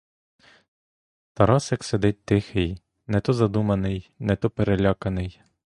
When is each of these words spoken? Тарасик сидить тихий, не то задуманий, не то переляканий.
Тарасик 1.35 1.83
сидить 1.83 2.25
тихий, 2.25 2.81
не 3.05 3.21
то 3.21 3.33
задуманий, 3.33 4.11
не 4.17 4.35
то 4.35 4.49
переляканий. 4.49 5.43